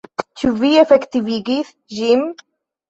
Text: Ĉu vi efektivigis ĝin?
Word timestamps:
Ĉu 0.41 0.53
vi 0.63 0.71
efektivigis 0.85 1.73
ĝin? 2.01 2.29